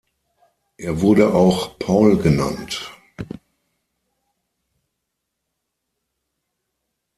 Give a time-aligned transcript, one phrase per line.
[0.77, 2.91] Er wurde auch Paul genannt.